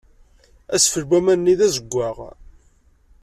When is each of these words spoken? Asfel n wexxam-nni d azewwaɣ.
Asfel 0.75 1.03
n 1.03 1.07
wexxam-nni 1.09 1.55
d 1.59 1.61
azewwaɣ. 1.67 2.17